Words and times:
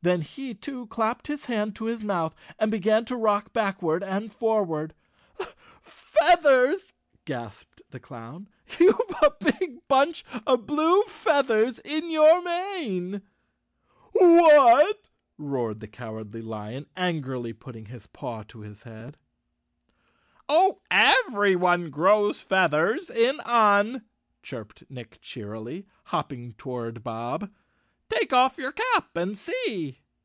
Then 0.00 0.20
he 0.20 0.54
too 0.54 0.86
clapped 0.86 1.26
his 1.26 1.46
hand 1.46 1.74
to 1.74 1.86
his 1.86 2.04
mouth 2.04 2.32
and 2.56 2.70
began 2.70 3.04
to 3.06 3.16
rock 3.16 3.52
back¬ 3.52 3.82
ward 3.82 4.04
and 4.04 4.32
forward." 4.32 4.94
Feathers 5.82 6.92
1" 7.14 7.20
gasped 7.24 7.82
the 7.90 7.98
clown, 7.98 8.48
"You've 8.78 8.94
a 9.20 9.32
big 9.58 9.78
bunch 9.88 10.24
of 10.46 10.66
blue 10.68 11.02
feathers 11.06 11.80
in 11.80 12.12
your 12.12 12.40
mane!" 12.42 13.22
"What?" 14.12 15.10
roared 15.36 15.80
the 15.80 15.88
Cowardly 15.88 16.42
Lion, 16.42 16.86
angrily 16.96 17.52
putting 17.52 17.86
his 17.86 18.06
paw 18.06 18.44
to 18.44 18.60
his 18.60 18.84
head." 18.84 19.16
Oh, 20.48 20.78
everyone 20.92 21.90
grows 21.90 22.40
feathers 22.40 23.10
in 23.10 23.40
Un," 23.40 24.04
chirped 24.44 24.84
Nick 24.88 25.20
cheerily, 25.20 25.86
hopping 26.04 26.52
toward 26.52 27.02
Bob. 27.02 27.50
"Take 28.10 28.32
off 28.32 28.56
your 28.56 28.72
cap 28.72 29.18
and 29.18 29.36
see." 29.36 30.00